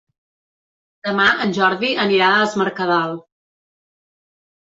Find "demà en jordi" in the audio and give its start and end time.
1.07-1.91